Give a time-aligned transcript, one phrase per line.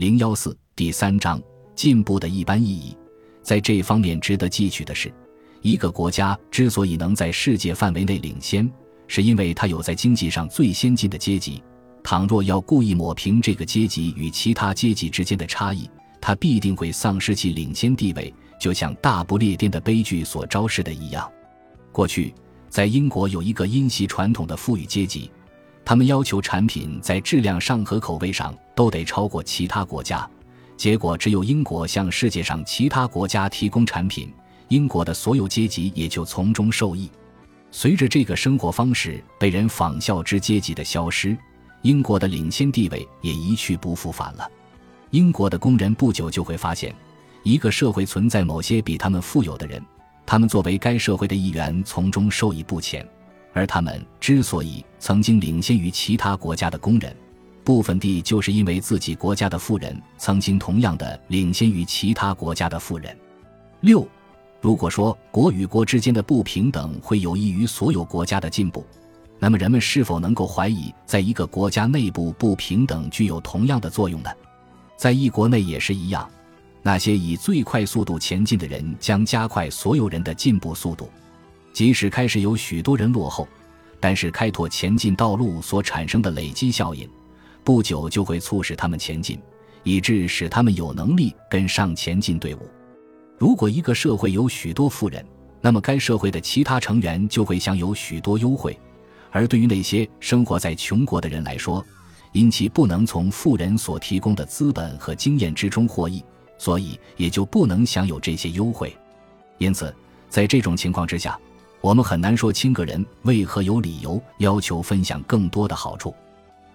[0.00, 1.38] 零幺四第三章
[1.74, 2.96] 进步的一般意义。
[3.42, 5.12] 在这方面值得记取的是，
[5.60, 8.66] 一个国家之所以能在世界范围内领先，
[9.06, 11.62] 是因为它有在经济上最先进的阶级。
[12.02, 15.86] 倘若要故意抹平这个阶级与其他阶级之间的差异，
[16.18, 21.30] 它必定会丧失其领先地位，就像大不列颠的悲剧所昭示的一样。
[21.92, 22.34] 过去，
[22.70, 25.30] 在英国有一个因袭传统的富裕阶级。
[25.90, 30.24] 他们要求产品在质量上和口味上都得超过其他国家，
[30.76, 34.32] 结果只有英国向世界上其他国家提供产品，
[34.68, 37.10] 英国的所有阶级也就从中受益。
[37.72, 41.36] 随着这个生活方式被人仿效之阶级的消失，
[41.82, 44.48] 英国的领先地位也一去不复返了。
[45.10, 46.94] 英国的工人不久就会发现，
[47.42, 49.84] 一个社会存在某些比他们富有的人，
[50.24, 53.04] 他们作为该社会的一员，从中受益不浅。
[53.52, 57.14] 而他们之所以曾经领先于其他国家的工人，
[57.64, 63.16] 部分地就是因为自己国家的富人曾经同样的领先于其他国家的富人。
[63.80, 64.06] 六，
[64.60, 68.84] 如果说国与国之间的不平等会有益于所有国家的进步，
[69.38, 74.30] 那么人们是否能够怀疑，在一个国家内部不平等具有同样的作用呢？
[74.96, 76.28] 在一国内也是一样，
[76.82, 81.08] 那些以最快速度前进的人将加快所有人的进步速度。
[81.72, 83.46] 即使开始有许多人落后，
[83.98, 87.08] 但是开拓前进道路所产生的累积效应，
[87.62, 89.40] 不久就会促使他们前进，
[89.82, 92.68] 以致使他们有能力跟上前进队伍。
[93.38, 95.24] 如果一个社会有许多富人，
[95.60, 98.72] 那么该社会的其他成员就会享有许多优惠；
[99.30, 101.84] 而对于那些生活在穷国的人来说，
[102.32, 106.22] 因其不能从富人所提供的资本和经验之中获益，
[106.58, 108.94] 所以也就不能享有这些优惠。
[109.58, 109.94] 因此，
[110.28, 111.38] 在这种情况之下，
[111.80, 116.14] 我们很难说清个人为何有理由要求分享更多的好处。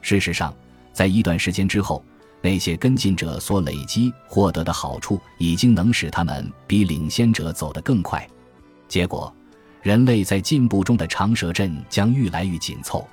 [0.01, 0.53] 事实上，
[0.93, 2.03] 在一段时间之后，
[2.41, 8.27] 那些跟进者所累积获得的好处已经能使他们比领先者走得更快。
[8.87, 9.31] 结果，
[9.83, 13.07] 人类在进步中的长蛇阵将愈来愈紧凑。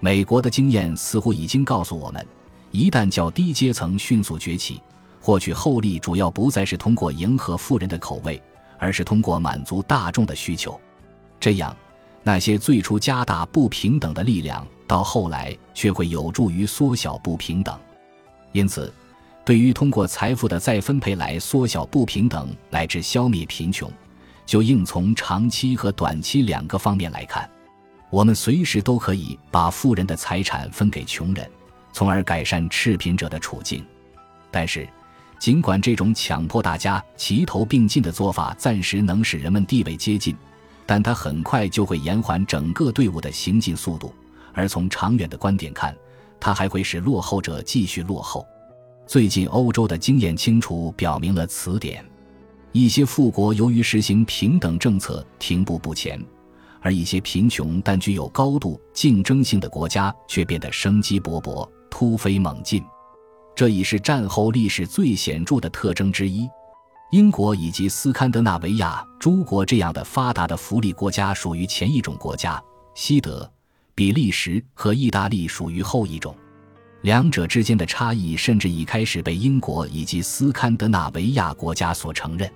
[0.00, 2.26] 美国的经验似乎已经告诉我们，
[2.70, 4.80] 一旦较低阶层迅速崛起，
[5.20, 8.42] 获取厚利主要不再是通过迎合富人的口味，
[8.78, 10.78] 而是通过满足大众的需求。
[11.46, 11.76] 这样，
[12.24, 17.78] 那些最初加大不平等的力量，到后来却会有助于缩小不平等。
[18.50, 18.92] 因此，
[19.44, 23.88] 对于通过财富的再分配来缩小不平等乃至消灭贫穷，
[24.44, 27.48] 就应从长期和短期两个方面来看。
[28.10, 31.48] 我们随时都可以把富人的财产分给穷人，
[31.92, 33.86] 从而改善赤贫者的处境。
[34.50, 34.84] 但是，
[35.38, 40.36] 尽管这种强迫大家齐头并进的做法暂时能使人们地位接近，
[40.86, 44.14] 但它很快就会延缓整个队伍的行进速度，
[44.54, 45.94] 而从长远的观点看，
[46.38, 48.46] 它还会使落后者继续落后。
[49.06, 52.04] 最近欧洲的经验清楚表明了此点：
[52.72, 56.20] 一些富国由于实行平等政策停步不前，
[56.80, 62.82] 而一些贫穷但具有高度竞争性的国家却变得生机勃勃、突飞猛进。
[63.54, 66.48] 这已是战后历史最显著的特征之一。
[67.10, 72.60] 英国以及斯堪的纳维亚诸国这样的发达的福利国家属于前一种国家，
[72.96, 73.48] 西德、
[73.94, 76.34] 比利时和意大利属于后一种。
[77.02, 82.50] 两者之间的差异甚至已开始被英国以及斯堪的纳维亚国家所承认。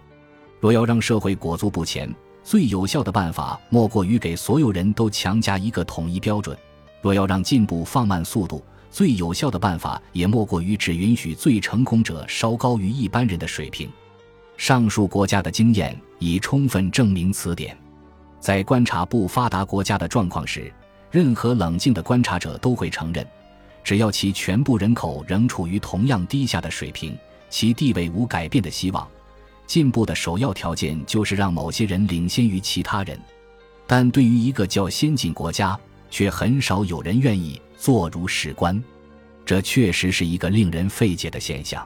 [0.59, 2.13] 若要让社会裹足不前，
[2.43, 6.57] 最有效的办法莫过于给所有人都强加一个统一标准；
[7.01, 13.89] 若要让进步放慢速度，最有效的办法也莫过于只允许最成功者稍高于一般人的水平。
[14.61, 17.75] 上述国家的经验已充分证明此点。
[18.41, 20.71] 在观察不发达国家的状况时，
[21.11, 23.27] 任何冷静的观察者都会承认，
[23.83, 27.17] 只要其全部人口仍处于同样低下的水平，
[27.49, 29.09] 其地位无改变的希望。
[29.67, 33.19] 进步的首要条件就是让某些人领先于其他人。
[33.87, 35.75] 但对于一个较先进国家，
[36.11, 38.79] 却很少有人愿意坐如史观。
[39.47, 41.83] 这确实是一个令人费解的现象。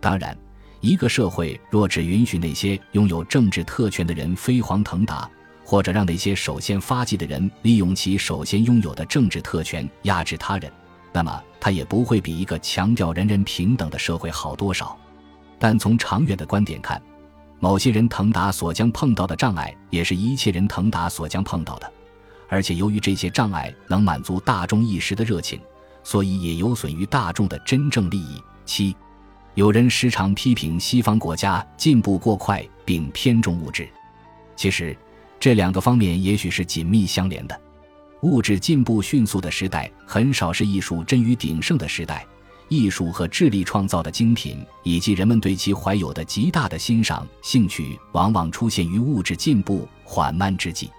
[0.00, 0.36] 当然。
[0.80, 5.28] 一个社会若只允许那些拥有政治特权的人飞黄腾达，
[5.62, 10.72] 或者让那些首先发迹的人利用其首先拥有的政治特权压制他人，
[11.12, 14.98] 那么他也不会比一个强调人人平等的社会好多少。
[15.58, 17.00] 但从长远的观点看，
[17.58, 21.92] 某些人腾达所将碰到的障碍，也是一切人腾达所将碰到的，
[22.48, 25.60] 而且由于这些障碍能满足大众一时的热情，
[26.02, 28.42] 所以也有损于大众的真正利益。
[28.64, 28.96] 七。
[29.60, 33.86] 有人时常批评西方国家进步过快，并偏重物质。
[34.56, 34.96] 其实，
[35.38, 37.60] 这两个方面也许是紧密相连的。
[38.22, 42.26] 物质进步迅速的时代，很少是艺术臻于鼎盛的时代，
[42.70, 50.90] 艺术和智力创造的精品，以及人们对其怀有的极大的欣赏兴趣，往往出现于物质进步缓慢之际。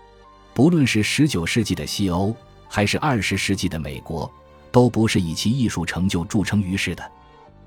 [0.54, 2.31] 不论是十九世纪的西欧，
[2.69, 4.31] 还是二十世纪的美国，
[4.72, 7.12] 都不是以其艺术成就著称于世的。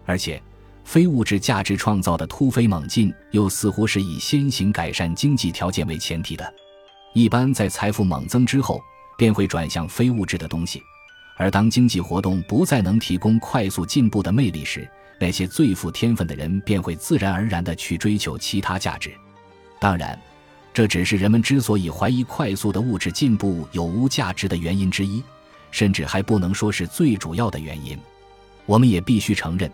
[0.06, 0.40] 而且，
[0.84, 6.54] 非物质价值创造的突飞猛进，又似乎是以先行改善经济条件为前提的。
[7.14, 8.80] 一般在财富猛增之后，
[9.16, 10.82] 便会转向非物质的东西。
[11.36, 14.88] 而当经济活动不再能提供快速进步的魅力时，
[15.18, 19.12] 那些最富天分的人便会自然而然地去追求其他价值。
[19.80, 20.18] 当然，
[20.72, 25.22] 这只是人们之所以怀疑快速的物质进步有无价值的原因之一，
[25.70, 27.98] 甚至还不能说是最主要的原因。
[28.66, 29.70] 我们也必须承认，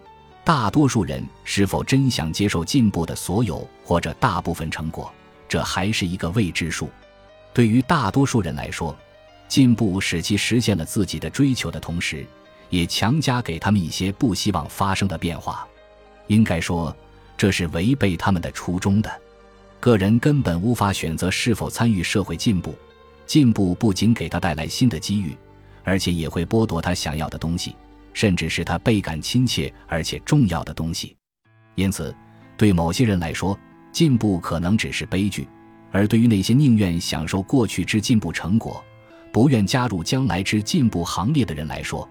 [0.51, 5.09] 大多数人是否真想接受进步的所有或者大部分成果，
[5.49, 6.91] 这还是一个未知数。
[7.55, 8.93] 对于大多数人来说，
[9.47, 12.27] 进步使其实现了自己的追求的同时，
[12.69, 15.65] 也强加给他们一些不希望发生的变化。
[16.27, 16.93] 应该说，
[17.37, 19.23] 这是违背他们的初衷的。
[19.79, 22.75] 个人根本无法选择是否参与社会进步。
[23.25, 25.37] 进步不仅给他带来新的机遇，
[25.85, 27.77] 而且也会剥夺他想要的东西，
[28.13, 31.17] 甚至是他倍感亲切而且重要的东西。
[31.75, 32.15] 因此，
[32.57, 33.59] 对某些人来说，
[33.93, 35.45] 进步可能只是悲剧；
[35.91, 38.85] 而对于那些宁愿享受过去之进步成果，
[39.33, 42.09] 不愿加入将来之进步行列的人来说，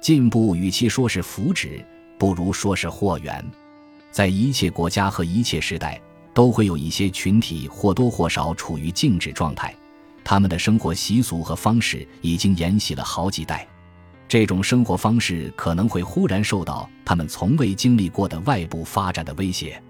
[0.00, 1.84] 进步与其说是福祉，
[2.18, 3.44] 不如说是祸源。
[4.10, 6.00] 在一切国家和一切时代，
[6.34, 9.74] 都会有一些群体或多或少处于静止状态，
[10.24, 13.66] 他们的生活习俗和方式已经沿袭了好几代。
[14.28, 19.82] 这种生活方式可能会忽然受到他们从未经历过的外部发展的威胁，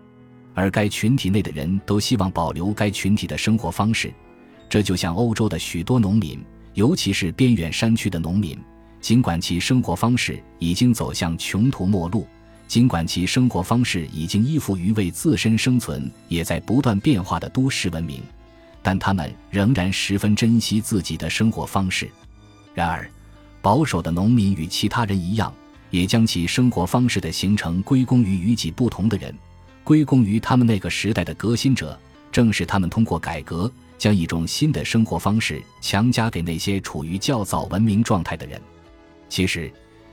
[0.55, 4.13] 而该群体内的人都希望保留该群体的生活方式。
[4.69, 6.43] 这就像欧洲的许多农民。
[6.75, 8.57] 尤其是边远山区的农民，
[9.01, 12.25] 尽管其生活方式已经走向穷途末路，
[12.69, 18.23] 尽管其生活方式已经依附于为自身生存也在不断变化的都市文明，
[18.81, 22.09] 但他们仍然十分珍惜自己的生活方式。
[22.75, 23.11] 然而，
[23.61, 25.53] 保守的农民与其他人一样，
[25.91, 29.35] 也将其生活方式的形成归功于与己不同的人，
[29.85, 31.99] 归功于他们那个时代的革新者。
[32.31, 33.71] 正是他们通过改革。
[33.99, 38.63] 将一种新的生活方式强加给那些处于较早文明状态的人。
[39.29, 39.69] 其实，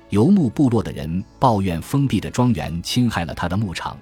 [0.10, 3.96] 游牧部落的人抱怨封闭的庄园侵害了他的牧场，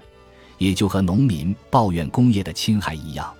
[0.56, 3.30] 也就和农民抱怨工业的侵害一样。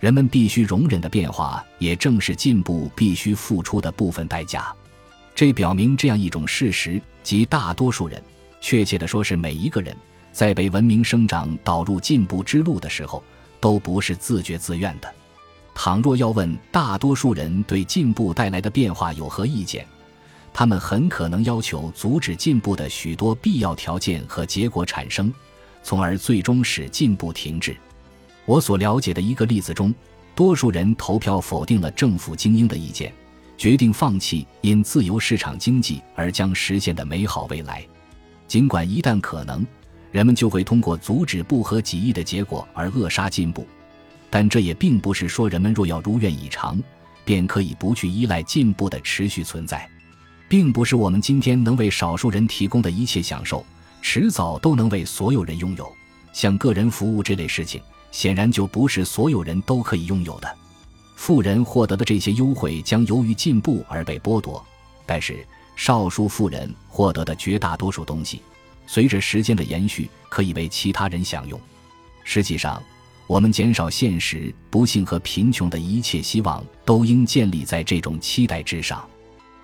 [0.00, 4.74] 人们必须容忍的变化，也正是进步必须付出的部分代价。
[5.36, 8.20] 这表明这样一种事实：即大多数人，
[8.58, 9.94] 确切的说是每一个人，
[10.32, 13.22] 在被文明生长导入进步之路的时候，
[13.60, 15.14] 都不是自觉自愿的。
[15.74, 19.86] 倘若要问大多数人对进步带来的变化有何意见，
[20.54, 25.30] 他们很可能要求阻止进步的许多必要条件和结果产生，
[25.82, 27.76] 从而最终使进步停滞。
[28.46, 29.94] 我所了解的一个例子中，
[30.34, 33.12] 多数人投票否定了政府精英的意见，
[33.56, 37.84] 决定放弃因自由市场经济而将实现的美好未来。
[38.46, 39.66] 尽管一旦可能，
[40.12, 43.66] 人们就会通过阻止不合己意的结果而扼杀进步。
[44.28, 46.78] 但这也并不是说人们若要如愿以偿，
[47.24, 49.88] 便可以不去依赖进步的持续存在，
[50.48, 53.64] 并不是我们今天能为少数人提供的一切享受，
[54.02, 55.90] 迟早都能为所有人拥有。
[56.32, 60.56] 像个人服务这类事情，显然就不是所有人都可以拥有的。
[61.16, 64.64] 富人获得的这些优惠将由于进步而被剥夺，
[65.04, 65.44] 但是
[65.74, 68.40] 少数富人获得的绝大多数东西，
[68.86, 71.60] 随着时间的延续，可以为其他人享用。
[72.22, 72.80] 实际上。
[73.28, 79.04] 我们减少现实不幸和贫穷的一切希望，都应建立在这种期待之上。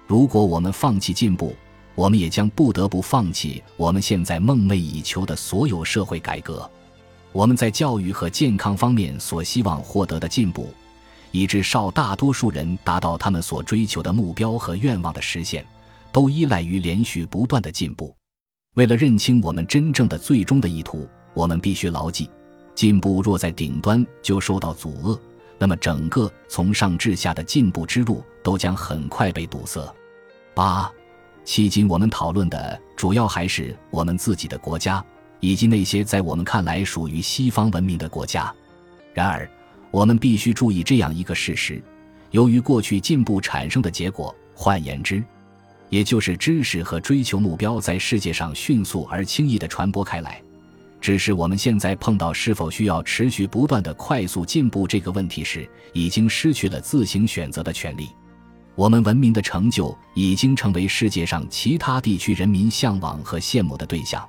[0.09, 1.55] 如果我们放弃进步，
[1.95, 6.69] 我们也将不得不放弃我们现在梦寐以求的所有社会改革。
[7.31, 10.75] 我们在教育和健康方面所希望获得的进步，
[11.33, 15.67] 以致少大多数人达到他们所追求的目标和愿望的实现，
[16.13, 18.15] 都依赖于连续不断的进步。
[18.75, 22.31] 为了认清我们真正的最终的意图，我们必须牢记。
[22.75, 25.19] 进步若在顶端就受到阻遏，
[25.59, 29.95] 那么整个从上至下的进步之路都将很快被堵塞。
[30.55, 30.91] 八，
[31.45, 35.05] 迄今我们讨论的主要还是我们自己的国家，
[35.41, 38.53] 以及那些在我们看来属于西方文明的国家。
[39.13, 39.49] 然而，
[39.93, 41.81] 我们必须注意这样一个事实：
[42.31, 45.23] 由于过去进步产生的结果，换言之，
[45.91, 50.43] 也就是知识和追求目标在世界上迅速而轻易地传播开来。
[50.99, 58.09] 只是我们现在碰到是否需要持续不断的快速进步这个问题时，已经失去了自行选择的权利。
[58.75, 64.27] 我们文明的成就已经成为世界上其他地区人民向往和羡慕的对象。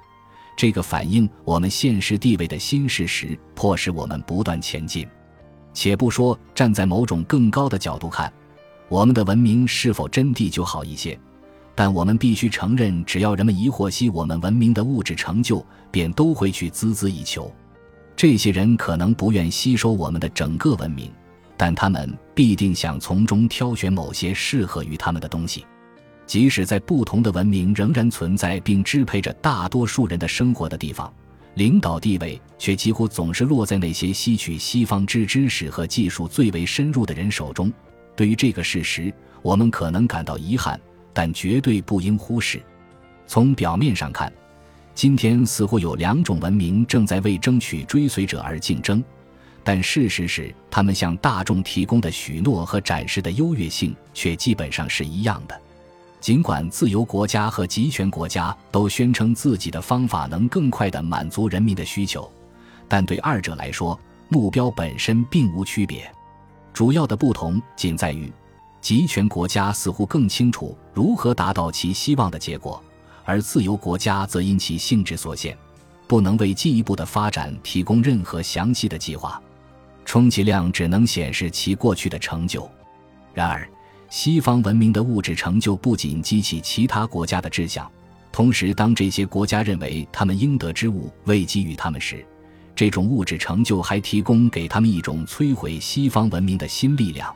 [0.57, 5.07] 这个反映我们现实地位的新事实，迫使我们不断前进。
[5.73, 8.31] 且不说站在某种更高的角度看，
[8.89, 11.19] 我们的文明是否真谛就好一些，
[11.73, 17.51] 但我们必须承认，只要人们一获悉我们文明的物质成就，便都会去孜孜以求。
[18.15, 21.11] 这些人可能不愿吸收我们的整个文明，
[21.57, 25.65] 但他们必定想从中挑选某些适合于他们的东西。
[26.25, 31.11] 即使在不同的文明仍然存在并支配着大多数人的生活的地方，
[31.55, 37.71] 领导地位却几乎总是落在那些吸取西方之知识和技术最为深入的人手中。
[38.15, 40.79] 对于这个事实，我们可能感到遗憾，
[41.13, 42.61] 但绝对不应忽视。
[43.27, 44.31] 从表面上看，
[44.95, 49.03] 今天似乎有两种文明正在为争取追随者而竞争，
[49.63, 55.59] 但事实是，他们向大众提供的许诺和展示的优越性却基本上是一样的。
[56.23, 62.31] 尽管自由国家和集权国家都宣称自己的方法能更快地满足人民的需求，
[62.87, 63.99] 但对二者来说，
[64.29, 66.09] 目标本身并无区别。
[66.71, 68.31] 主要的不同仅在于，
[68.79, 72.81] 集权国家似乎更清楚如何达到其希望的结果，
[73.25, 75.57] 而自由国家则因其性质所限，
[76.07, 79.41] 不能为进一步的发展提供任何详细的计划，
[80.05, 82.65] 充其量只能显示其过去的成就。
[83.33, 83.67] 然而，
[84.13, 87.91] 西方文明的物质成就不仅激起其他国家的志向，
[88.31, 92.23] 同时，当这些国家认为他们应得之物未给予他们时，
[92.75, 97.35] 这种物质成就还提供给他们一种摧毁西方文明的新力量。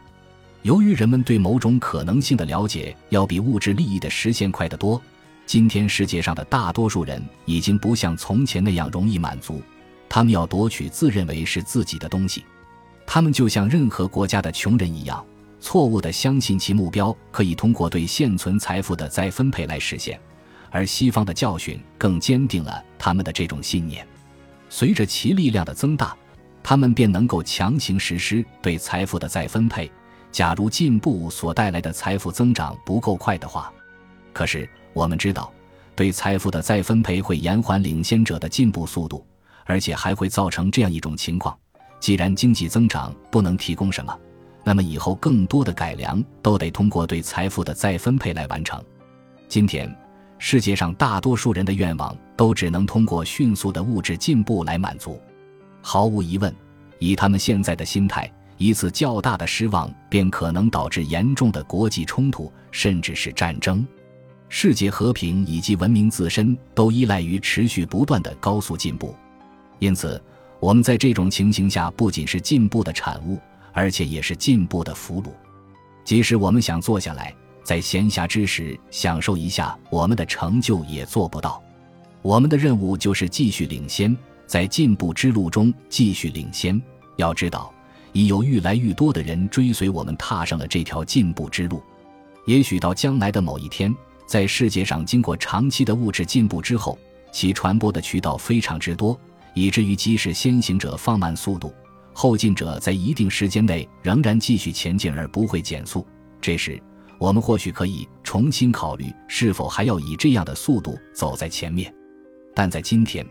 [0.62, 5.02] 由于人们对某种可能性的了解要比物质利益的实现快得多，
[5.48, 9.64] 今天世界上的大多数人已经不像从前那样容易满足，
[10.08, 12.46] 他们要夺取自认为是自己的东西，
[13.08, 15.26] 他们就像任何国家的穷人一样。
[15.68, 20.18] 错误地相信其目标可以通过对现存财富的再分配来实现，
[20.72, 24.08] 而西方的教训更坚定了他们的这种信念。
[24.70, 26.16] 随着其力量的增大，
[26.64, 29.92] 他们便能够强行实施对财富的再分配。
[30.32, 33.70] 假如进步所带来的财富增长不够快的话，
[34.32, 35.52] 可是我们知道，
[35.98, 39.28] 对财富的再分配会延缓领先者的进步速度，
[39.66, 41.60] 而且还会造成这样一种情况：
[42.00, 44.18] 既然经济增长不能提供什么。
[44.68, 48.84] 那么以后更多的改良都得通过对财富的再分配来完成。
[49.48, 49.90] 今天，
[50.40, 55.22] 世界上大多数人的愿望都只能通过迅速的物质进步来满足。
[55.82, 56.54] 毫无疑问，
[57.00, 63.88] 以他们现在的心态，一次较大的失望便可能导致严重的国际冲突，甚至是战争。
[64.50, 69.16] 世界和平以及文明自身都依赖于持续不断的高速进步。
[69.80, 70.22] 因此，
[70.60, 73.40] 我们在这种情形下不仅是进步的产物。
[73.78, 75.28] 而且也是进步的俘虏。
[76.04, 77.32] 即使我们想坐下来，
[77.64, 81.62] 在闲暇之时享受一下我们的成就，也做不到。
[82.24, 84.18] 我们的任务就是继续领先，
[84.48, 86.82] 在进步之路中继续领先。
[87.18, 87.72] 要知道，
[88.14, 91.80] 已有愈来愈多的人追随我们，踏上了这条进步之路。
[92.48, 96.98] 也许到将来的某一天，在世界上经过长期的物质进步之后，
[97.32, 99.16] 其传播的渠道非常之多，
[99.54, 101.72] 以至于即使先行者放慢速度。
[102.20, 106.04] 后进者在一定时间内仍然继续前进而不会减速，
[106.42, 106.82] 这时
[107.20, 111.94] 我们或许可以重新考虑是否还要以这样的速度走在前面。
[112.56, 113.24] 但在今天，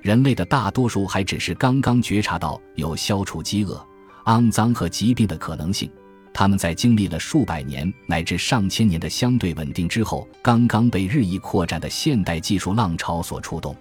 [0.00, 3.78] 人类的大多数还只是刚刚觉察到有消除饥饿、
[4.24, 5.92] 肮脏和疾病的可能性，
[6.32, 13.76] 他们在经历了数百年乃至上千年的相对稳定之后，刚刚被日益扩展的现代技术浪潮所触动。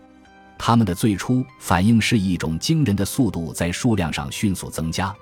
[0.61, 5.15] 他们的最初反应是一种惊人的速度在数量上迅速增加，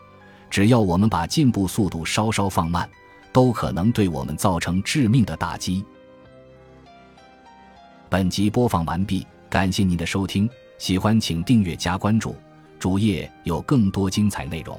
[0.50, 2.90] 只要我们把进步速度稍稍放慢，
[3.32, 5.86] 都可能对我们造成致命的打击。
[8.10, 12.36] 本集播放完毕，感谢您的收听，喜欢请订阅加关注，
[12.80, 14.78] 主页有更多精彩内容。